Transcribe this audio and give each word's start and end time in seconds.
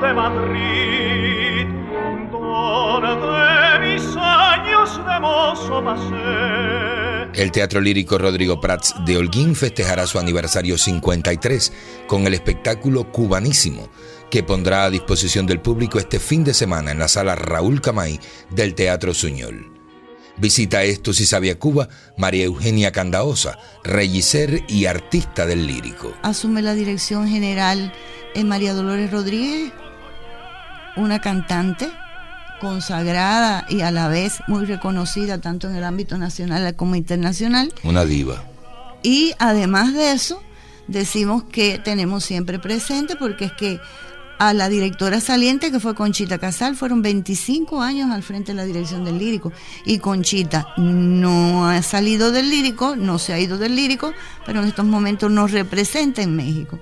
de 0.00 0.14
Madrid, 0.14 1.66
donde 2.32 3.80
mis 3.80 4.16
años 4.16 4.96
de 4.96 5.20
mozo 5.20 5.84
pasé. 5.84 7.40
El 7.40 7.52
Teatro 7.52 7.80
Lírico 7.80 8.18
Rodrigo 8.18 8.60
Prats 8.60 8.94
de 9.04 9.16
Holguín 9.16 9.54
festejará 9.54 10.06
su 10.06 10.18
aniversario 10.18 10.78
53 10.78 11.72
con 12.06 12.26
el 12.26 12.34
espectáculo 12.34 13.12
Cubanísimo, 13.12 13.88
que 14.30 14.42
pondrá 14.42 14.84
a 14.84 14.90
disposición 14.90 15.46
del 15.46 15.60
público 15.60 15.98
este 15.98 16.18
fin 16.18 16.44
de 16.44 16.54
semana 16.54 16.92
en 16.92 16.98
la 16.98 17.08
sala 17.08 17.36
Raúl 17.36 17.80
Camay 17.80 18.18
del 18.50 18.74
Teatro 18.74 19.14
Suñol. 19.14 19.70
Visita 20.38 20.82
esto 20.82 21.12
si 21.12 21.26
sabe 21.26 21.50
a 21.50 21.58
Cuba 21.58 21.88
María 22.16 22.44
Eugenia 22.44 22.92
Candaosa, 22.92 23.58
regisser 23.84 24.64
y 24.68 24.86
artista 24.86 25.44
del 25.44 25.66
lírico. 25.66 26.14
Asume 26.22 26.62
la 26.62 26.74
dirección 26.74 27.28
general 27.28 27.92
en 28.34 28.48
María 28.48 28.74
Dolores 28.74 29.10
Rodríguez, 29.10 29.72
una 30.96 31.20
cantante 31.20 31.90
consagrada 32.60 33.66
y 33.68 33.80
a 33.80 33.90
la 33.90 34.08
vez 34.08 34.40
muy 34.46 34.66
reconocida 34.66 35.38
tanto 35.38 35.68
en 35.68 35.76
el 35.76 35.84
ámbito 35.84 36.18
nacional 36.18 36.76
como 36.76 36.94
internacional. 36.94 37.72
Una 37.82 38.04
diva. 38.04 38.44
Y 39.02 39.32
además 39.38 39.94
de 39.94 40.12
eso, 40.12 40.42
decimos 40.86 41.44
que 41.44 41.78
tenemos 41.78 42.24
siempre 42.24 42.58
presente 42.58 43.16
porque 43.16 43.46
es 43.46 43.52
que 43.52 43.80
a 44.40 44.54
la 44.54 44.70
directora 44.70 45.20
saliente 45.20 45.70
que 45.70 45.80
fue 45.80 45.94
Conchita 45.94 46.38
Casal. 46.38 46.74
Fueron 46.74 47.02
25 47.02 47.82
años 47.82 48.10
al 48.10 48.22
frente 48.22 48.52
de 48.52 48.56
la 48.56 48.64
dirección 48.64 49.04
del 49.04 49.18
lírico. 49.18 49.52
Y 49.84 49.98
Conchita 49.98 50.68
no 50.78 51.68
ha 51.68 51.82
salido 51.82 52.32
del 52.32 52.48
lírico, 52.48 52.96
no 52.96 53.18
se 53.18 53.34
ha 53.34 53.38
ido 53.38 53.58
del 53.58 53.76
lírico, 53.76 54.14
pero 54.46 54.62
en 54.62 54.68
estos 54.68 54.86
momentos 54.86 55.30
nos 55.30 55.52
representa 55.52 56.22
en 56.22 56.36
México. 56.36 56.78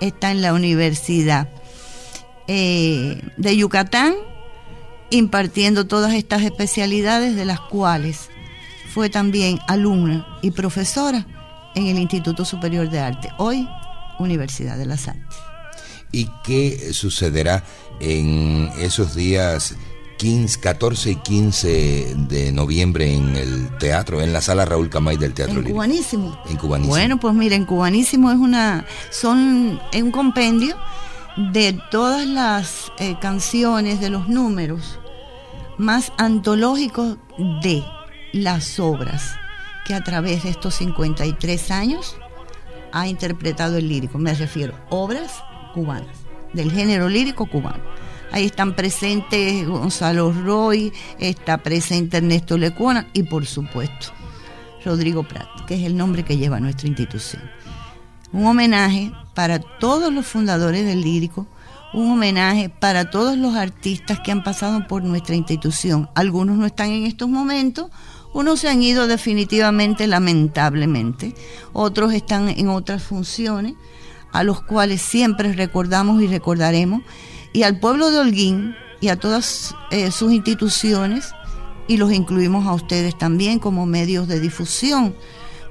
Está 0.00 0.32
en 0.32 0.42
la 0.42 0.52
Universidad 0.52 1.48
eh, 2.48 3.22
de 3.36 3.56
Yucatán 3.56 4.14
impartiendo 5.10 5.86
todas 5.86 6.14
estas 6.14 6.42
especialidades 6.42 7.36
de 7.36 7.44
las 7.44 7.60
cuales 7.60 8.28
fue 8.92 9.08
también 9.10 9.58
alumna 9.68 10.26
y 10.42 10.50
profesora 10.50 11.26
en 11.74 11.86
el 11.86 11.98
Instituto 11.98 12.44
Superior 12.44 12.88
de 12.88 12.98
Arte, 12.98 13.28
hoy 13.38 13.68
Universidad 14.18 14.76
de 14.78 14.86
las 14.86 15.06
Artes 15.08 15.36
y 16.12 16.30
qué 16.44 16.92
sucederá 16.92 17.62
en 18.00 18.70
esos 18.78 19.14
días 19.14 19.74
15, 20.18 20.60
14 20.60 21.10
y 21.10 21.16
15 21.16 22.14
de 22.28 22.52
noviembre 22.52 23.12
en 23.12 23.36
el 23.36 23.76
teatro, 23.78 24.22
en 24.22 24.32
la 24.32 24.40
sala 24.40 24.64
Raúl 24.64 24.88
Camay 24.88 25.18
del 25.18 25.34
Teatro 25.34 25.60
en 25.60 25.64
Cubanísimo. 25.64 26.40
En 26.48 26.56
Cubanísimo. 26.56 26.94
Bueno, 26.94 27.20
pues 27.20 27.34
miren, 27.34 27.66
Cubanísimo 27.66 28.30
es 28.30 28.38
una, 28.38 28.86
son, 29.10 29.80
es 29.92 30.02
un 30.02 30.10
compendio 30.10 30.76
de 31.36 31.78
todas 31.90 32.26
las 32.26 32.92
eh, 32.98 33.16
canciones, 33.20 34.00
de 34.00 34.10
los 34.10 34.28
números 34.28 34.98
más 35.78 36.12
antológicos 36.16 37.18
de 37.62 37.84
las 38.32 38.80
obras 38.80 39.36
que 39.84 39.94
a 39.94 40.02
través 40.02 40.42
de 40.42 40.50
estos 40.50 40.74
53 40.76 41.70
años 41.70 42.16
ha 42.92 43.06
interpretado 43.06 43.76
el 43.76 43.88
lírico. 43.88 44.18
Me 44.18 44.34
refiero 44.34 44.74
obras 44.88 45.42
cubanas, 45.74 46.16
del 46.52 46.72
género 46.72 47.08
lírico 47.08 47.46
cubano. 47.46 47.84
Ahí 48.32 48.46
están 48.46 48.74
presentes 48.74 49.66
Gonzalo 49.66 50.32
Roy, 50.32 50.92
está 51.18 51.58
presente 51.58 52.16
Ernesto 52.16 52.58
Lecuona 52.58 53.08
y 53.12 53.22
por 53.22 53.46
supuesto 53.46 54.08
Rodrigo 54.84 55.22
Prat, 55.22 55.48
que 55.66 55.74
es 55.74 55.84
el 55.84 55.96
nombre 55.96 56.24
que 56.24 56.36
lleva 56.36 56.58
nuestra 56.58 56.88
institución. 56.88 57.42
Un 58.32 58.46
homenaje 58.46 59.12
para 59.36 59.58
todos 59.58 60.10
los 60.14 60.26
fundadores 60.26 60.86
del 60.86 61.02
lírico, 61.02 61.46
un 61.92 62.12
homenaje 62.12 62.70
para 62.70 63.10
todos 63.10 63.36
los 63.36 63.54
artistas 63.54 64.18
que 64.20 64.32
han 64.32 64.42
pasado 64.42 64.86
por 64.88 65.04
nuestra 65.04 65.34
institución. 65.34 66.08
Algunos 66.14 66.56
no 66.56 66.64
están 66.64 66.88
en 66.88 67.04
estos 67.04 67.28
momentos, 67.28 67.90
unos 68.32 68.60
se 68.60 68.70
han 68.70 68.82
ido 68.82 69.06
definitivamente, 69.06 70.06
lamentablemente, 70.06 71.34
otros 71.74 72.14
están 72.14 72.48
en 72.48 72.70
otras 72.70 73.02
funciones, 73.02 73.74
a 74.32 74.42
los 74.42 74.62
cuales 74.62 75.02
siempre 75.02 75.52
recordamos 75.52 76.22
y 76.22 76.28
recordaremos, 76.28 77.02
y 77.52 77.64
al 77.64 77.78
pueblo 77.78 78.10
de 78.10 78.20
Holguín 78.20 78.74
y 79.02 79.08
a 79.08 79.16
todas 79.16 79.74
eh, 79.90 80.12
sus 80.12 80.32
instituciones, 80.32 81.34
y 81.88 81.98
los 81.98 82.10
incluimos 82.10 82.66
a 82.66 82.72
ustedes 82.72 83.18
también 83.18 83.58
como 83.58 83.84
medios 83.84 84.28
de 84.28 84.40
difusión, 84.40 85.14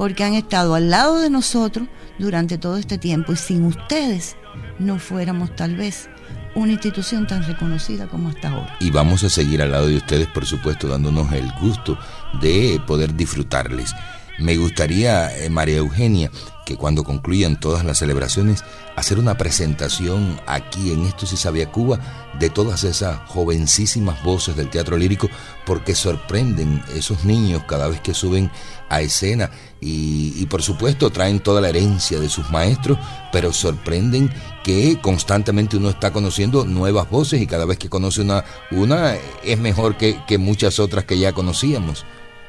porque 0.00 0.24
han 0.24 0.32
estado 0.32 0.74
al 0.76 0.88
lado 0.88 1.20
de 1.20 1.28
nosotros 1.28 1.86
durante 2.18 2.56
todo 2.56 2.78
este 2.78 2.96
tiempo 2.96 3.34
y 3.34 3.36
sin 3.36 3.66
ustedes 3.66 4.34
no 4.78 4.98
fuéramos 4.98 5.54
tal 5.54 5.76
vez 5.76 6.08
una 6.54 6.72
institución 6.72 7.26
tan 7.26 7.42
reconocida 7.42 8.06
como 8.06 8.30
hasta 8.30 8.48
ahora. 8.48 8.78
Y 8.80 8.90
vamos 8.90 9.24
a 9.24 9.28
seguir 9.28 9.60
al 9.60 9.72
lado 9.72 9.88
de 9.88 9.98
ustedes, 9.98 10.26
por 10.28 10.46
supuesto, 10.46 10.88
dándonos 10.88 11.30
el 11.34 11.52
gusto 11.60 11.98
de 12.40 12.80
poder 12.86 13.14
disfrutarles. 13.14 13.92
Me 14.38 14.56
gustaría, 14.56 15.36
eh, 15.36 15.50
María 15.50 15.76
Eugenia, 15.76 16.30
que 16.70 16.76
cuando 16.76 17.02
concluyan 17.02 17.58
todas 17.58 17.84
las 17.84 17.98
celebraciones, 17.98 18.62
hacer 18.94 19.18
una 19.18 19.36
presentación 19.36 20.40
aquí 20.46 20.92
en 20.92 21.04
Esto 21.04 21.26
se 21.26 21.36
sabe 21.36 21.64
a 21.64 21.72
Cuba 21.72 21.98
de 22.38 22.48
todas 22.48 22.84
esas 22.84 23.18
jovencísimas 23.26 24.22
voces 24.22 24.54
del 24.54 24.70
teatro 24.70 24.96
lírico, 24.96 25.28
porque 25.66 25.96
sorprenden 25.96 26.80
esos 26.94 27.24
niños 27.24 27.64
cada 27.66 27.88
vez 27.88 28.00
que 28.00 28.14
suben 28.14 28.52
a 28.88 29.00
escena 29.00 29.50
y, 29.80 30.32
y 30.36 30.46
por 30.46 30.62
supuesto 30.62 31.10
traen 31.10 31.40
toda 31.40 31.60
la 31.60 31.70
herencia 31.70 32.20
de 32.20 32.28
sus 32.28 32.48
maestros, 32.50 32.98
pero 33.32 33.52
sorprenden 33.52 34.32
que 34.62 35.00
constantemente 35.02 35.76
uno 35.76 35.90
está 35.90 36.12
conociendo 36.12 36.64
nuevas 36.64 37.10
voces 37.10 37.42
y 37.42 37.48
cada 37.48 37.64
vez 37.64 37.78
que 37.78 37.88
conoce 37.88 38.20
una, 38.20 38.44
una 38.70 39.16
es 39.42 39.58
mejor 39.58 39.96
que, 39.96 40.20
que 40.28 40.38
muchas 40.38 40.78
otras 40.78 41.04
que 41.04 41.18
ya 41.18 41.32
conocíamos. 41.32 42.06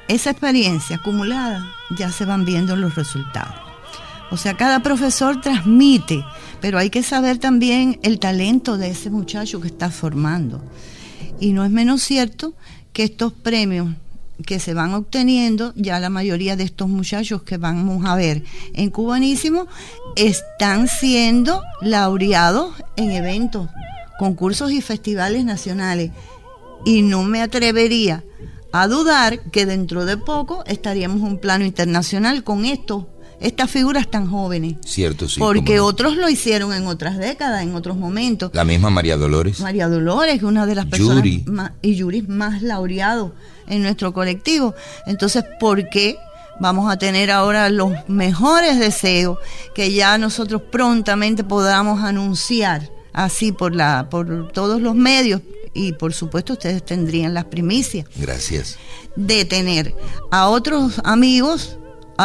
Esa 0.07 0.29
experiencia 0.29 0.97
acumulada 0.97 1.65
ya 1.97 2.11
se 2.11 2.25
van 2.25 2.45
viendo 2.45 2.75
los 2.75 2.93
resultados. 2.93 3.70
O 4.31 4.37
sea, 4.37 4.55
cada 4.55 4.81
profesor 4.81 5.41
transmite, 5.41 6.23
pero 6.61 6.77
hay 6.77 6.89
que 6.89 7.03
saber 7.03 7.37
también 7.37 7.99
el 8.01 8.17
talento 8.17 8.77
de 8.77 8.91
ese 8.91 9.09
muchacho 9.09 9.59
que 9.59 9.67
está 9.67 9.91
formando. 9.91 10.63
Y 11.41 11.51
no 11.51 11.65
es 11.65 11.71
menos 11.71 12.01
cierto 12.01 12.53
que 12.93 13.03
estos 13.03 13.33
premios 13.33 13.89
que 14.45 14.59
se 14.59 14.73
van 14.73 14.93
obteniendo, 14.93 15.73
ya 15.75 15.99
la 15.99 16.09
mayoría 16.09 16.55
de 16.55 16.63
estos 16.63 16.87
muchachos 16.87 17.43
que 17.43 17.57
vamos 17.57 18.05
a 18.05 18.15
ver 18.15 18.43
en 18.73 18.89
Cubanísimo, 18.89 19.67
están 20.15 20.87
siendo 20.87 21.61
laureados 21.81 22.73
en 22.95 23.11
eventos, 23.11 23.69
concursos 24.17 24.71
y 24.71 24.81
festivales 24.81 25.43
nacionales. 25.43 26.11
Y 26.85 27.01
no 27.01 27.23
me 27.23 27.41
atrevería 27.41 28.23
a 28.71 28.87
dudar 28.87 29.41
que 29.51 29.65
dentro 29.65 30.05
de 30.05 30.15
poco 30.15 30.63
estaríamos 30.65 31.17
en 31.17 31.25
un 31.25 31.37
plano 31.37 31.65
internacional 31.65 32.43
con 32.43 32.63
estos 32.65 33.05
estas 33.41 33.69
figuras 33.69 34.09
tan 34.09 34.29
jóvenes. 34.29 34.75
Cierto, 34.85 35.27
sí. 35.27 35.39
Porque 35.39 35.79
otros 35.79 36.15
lo 36.15 36.29
hicieron 36.29 36.73
en 36.73 36.87
otras 36.87 37.17
décadas, 37.17 37.63
en 37.63 37.75
otros 37.75 37.97
momentos. 37.97 38.51
La 38.53 38.63
misma 38.63 38.89
María 38.89 39.17
Dolores. 39.17 39.59
María 39.59 39.89
Dolores, 39.89 40.43
una 40.43 40.65
de 40.65 40.75
las 40.75 40.85
personas 40.85 41.25
Más, 41.45 41.71
y 41.81 41.95
Yuri 41.95 42.21
más 42.23 42.61
laureados 42.61 43.31
en 43.67 43.81
nuestro 43.81 44.13
colectivo. 44.13 44.75
Entonces, 45.07 45.43
¿por 45.59 45.89
qué 45.89 46.17
vamos 46.59 46.91
a 46.91 46.97
tener 46.97 47.31
ahora 47.31 47.69
los 47.69 47.91
mejores 48.07 48.79
deseos 48.79 49.39
que 49.73 49.91
ya 49.91 50.17
nosotros 50.17 50.61
prontamente 50.71 51.43
podamos 51.43 52.03
anunciar 52.03 52.89
así 53.13 53.51
por 53.51 53.75
la 53.75 54.07
por 54.09 54.51
todos 54.51 54.79
los 54.79 54.95
medios 54.95 55.41
y 55.73 55.93
por 55.93 56.13
supuesto 56.13 56.53
ustedes 56.53 56.85
tendrían 56.85 57.33
las 57.33 57.45
primicias. 57.45 58.05
Gracias. 58.15 58.77
De 59.15 59.45
tener 59.45 59.95
a 60.29 60.47
otros 60.49 61.01
amigos 61.03 61.77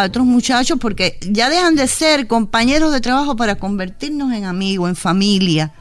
a 0.03 0.07
otros 0.07 0.27
muchachos 0.27 0.79
porque 0.81 1.19
ya 1.23 1.49
dejan 1.49 1.75
de 1.75 1.87
ser 1.89 2.27
compañeros 2.27 2.93
de 2.93 3.01
trabajo 3.01 3.37
para 3.37 3.57
convertirnos 3.57 4.33
en 4.33 4.45
amigos, 4.45 4.89
en 4.89 4.97
familia. 4.97 5.73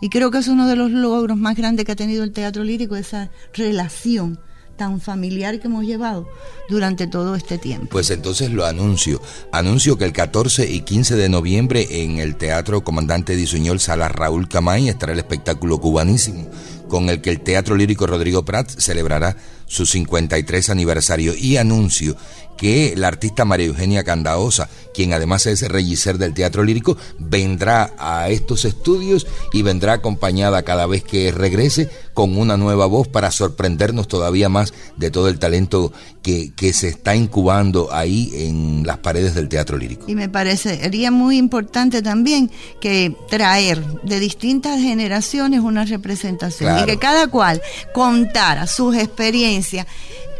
Y 0.00 0.08
creo 0.08 0.30
que 0.30 0.38
es 0.38 0.48
uno 0.48 0.66
de 0.66 0.76
los 0.76 0.90
logros 0.90 1.36
más 1.36 1.56
grandes 1.56 1.84
que 1.84 1.92
ha 1.92 1.96
tenido 1.96 2.22
el 2.22 2.32
teatro 2.32 2.62
lírico, 2.62 2.96
esa 2.96 3.30
relación 3.54 4.38
tan 4.76 5.00
familiar 5.00 5.58
que 5.58 5.68
hemos 5.68 5.84
llevado 5.84 6.28
durante 6.68 7.06
todo 7.06 7.34
este 7.34 7.58
tiempo. 7.58 7.88
Pues 7.90 8.10
entonces 8.10 8.50
lo 8.50 8.66
anuncio. 8.66 9.20
Anuncio 9.52 9.96
que 9.96 10.04
el 10.04 10.12
14 10.12 10.70
y 10.70 10.82
15 10.82 11.16
de 11.16 11.28
noviembre 11.28 12.02
en 12.02 12.18
el 12.18 12.36
Teatro 12.36 12.84
Comandante 12.84 13.36
Disuñol 13.36 13.80
Sala 13.80 14.08
Raúl 14.08 14.48
Camay 14.48 14.88
estará 14.88 15.12
el 15.12 15.18
espectáculo 15.18 15.80
cubanísimo 15.80 16.46
con 16.88 17.08
el 17.08 17.20
que 17.20 17.30
el 17.30 17.40
Teatro 17.40 17.74
Lírico 17.74 18.06
Rodrigo 18.06 18.44
Prats 18.44 18.76
celebrará 18.78 19.36
su 19.66 19.86
53 19.86 20.70
aniversario 20.70 21.34
y 21.34 21.56
anuncio 21.56 22.16
que 22.56 22.94
la 22.96 23.08
artista 23.08 23.44
María 23.44 23.66
Eugenia 23.66 24.02
Candaosa, 24.02 24.70
quien 24.94 25.12
además 25.12 25.44
es 25.44 25.60
regisser 25.68 26.16
del 26.16 26.32
teatro 26.32 26.64
lírico, 26.64 26.96
vendrá 27.18 27.92
a 27.98 28.30
estos 28.30 28.64
estudios 28.64 29.26
y 29.52 29.60
vendrá 29.60 29.94
acompañada 29.94 30.62
cada 30.62 30.86
vez 30.86 31.04
que 31.04 31.32
regrese 31.32 31.90
con 32.14 32.38
una 32.38 32.56
nueva 32.56 32.86
voz 32.86 33.08
para 33.08 33.30
sorprendernos 33.30 34.08
todavía 34.08 34.48
más 34.48 34.72
de 34.96 35.10
todo 35.10 35.28
el 35.28 35.38
talento 35.38 35.92
que, 36.22 36.52
que 36.54 36.72
se 36.72 36.88
está 36.88 37.14
incubando 37.14 37.92
ahí 37.92 38.30
en 38.32 38.86
las 38.86 38.98
paredes 38.98 39.34
del 39.34 39.50
teatro 39.50 39.76
lírico. 39.76 40.06
Y 40.08 40.14
me 40.14 40.30
parecería 40.30 41.10
muy 41.10 41.36
importante 41.36 42.00
también 42.00 42.50
que 42.80 43.14
traer 43.28 43.84
de 44.02 44.18
distintas 44.18 44.80
generaciones 44.80 45.60
una 45.60 45.84
representación 45.84 46.78
y 46.78 46.86
que 46.86 46.98
cada 46.98 47.26
cual 47.26 47.60
contara 47.92 48.66
sus 48.66 48.96
experiencias 48.96 49.55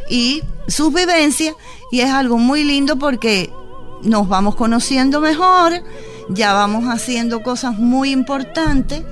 y 0.08 0.42
sus 0.68 0.92
vivencias 0.92 1.54
y 1.90 2.00
es 2.00 2.10
algo 2.10 2.38
muy 2.38 2.64
lindo 2.64 2.98
porque 2.98 3.50
nos 4.02 4.28
vamos 4.28 4.54
conociendo 4.56 5.20
mejor, 5.20 5.82
ya 6.28 6.52
vamos 6.52 6.84
haciendo 6.84 7.42
cosas 7.42 7.78
muy 7.78 8.10
importantes 8.10 9.02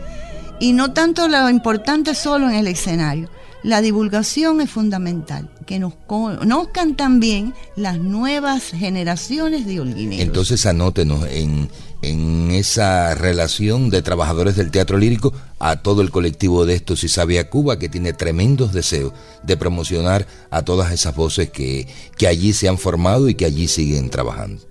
y 0.61 0.73
no 0.73 0.93
tanto 0.93 1.29
lo 1.29 1.49
importante 1.51 2.15
solo 2.15 2.49
en 2.49 2.57
el 2.57 2.67
escenario. 2.67 3.29
La 3.63 3.81
divulgación 3.81 4.61
es 4.61 4.71
fundamental, 4.71 5.49
que 5.65 5.79
nos 5.79 5.95
conozcan 6.07 6.97
también 6.97 7.55
las 7.77 7.99
nuevas 7.99 8.73
generaciones 8.73 9.65
de 9.65 9.81
holguineros. 9.81 10.27
Entonces 10.27 10.67
anótenos 10.67 11.27
en, 11.31 11.71
en 12.03 12.44
esa 12.55 13.15
relación 13.15 13.91
de 13.91 14.03
trabajadores 14.03 14.57
del 14.57 14.71
teatro 14.71 14.99
lírico 14.99 15.33
a 15.59 15.77
todo 15.83 16.03
el 16.03 16.11
colectivo 16.11 16.67
de 16.67 16.75
estos 16.75 17.05
y 17.05 17.09
Sabia 17.09 17.51
Cuba 17.51 17.79
que 17.79 17.89
tiene 17.89 18.13
tremendos 18.13 18.73
deseos 18.73 19.13
de 19.43 19.57
promocionar 19.57 20.27
a 20.51 20.63
todas 20.63 20.93
esas 20.93 21.15
voces 21.15 21.51
que, 21.51 21.87
que 22.17 22.27
allí 22.27 22.53
se 22.53 22.69
han 22.69 22.79
formado 22.79 23.29
y 23.29 23.35
que 23.35 23.45
allí 23.45 23.69
siguen 23.69 24.11
trabajando. 24.11 24.63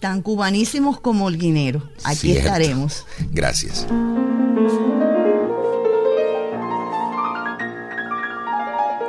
Tan 0.00 0.22
cubanísimos 0.22 1.00
como 1.00 1.26
holguineros. 1.26 1.82
Aquí 2.04 2.32
estaremos. 2.32 3.04
Gracias. 3.32 3.86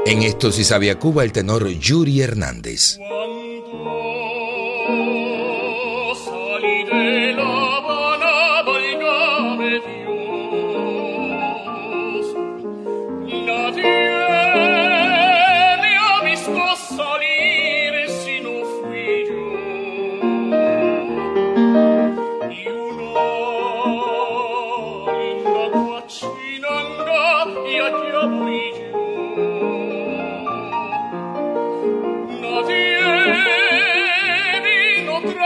En 0.06 0.24
esto 0.24 0.52
sí 0.52 0.64
sabía 0.64 0.98
Cuba 0.98 1.24
el 1.24 1.32
tenor 1.32 1.68
Yuri 1.68 2.22
Hernández. 2.22 2.98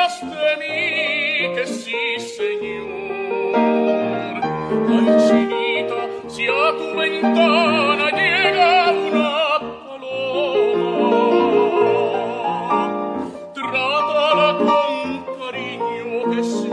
mostrami 0.03 1.53
che 1.55 1.65
sì, 1.65 2.17
Signor, 2.17 3.55
al 4.89 5.07
cinito 5.27 5.95
a 5.95 6.73
tu 6.77 6.87
ventana 6.97 8.07
llega 8.11 8.91
una 8.91 9.59
paloma. 9.87 11.11
tratala 13.53 14.47
con 14.55 15.23
carigno 15.39 16.19
che 16.31 16.41
sì, 16.43 16.72